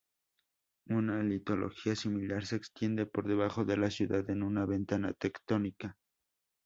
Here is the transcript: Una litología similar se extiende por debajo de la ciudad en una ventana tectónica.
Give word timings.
Una 0.89 1.21
litología 1.21 1.95
similar 1.95 2.43
se 2.47 2.55
extiende 2.55 3.05
por 3.05 3.27
debajo 3.27 3.65
de 3.65 3.77
la 3.77 3.91
ciudad 3.91 4.27
en 4.31 4.41
una 4.41 4.65
ventana 4.65 5.13
tectónica. 5.13 5.95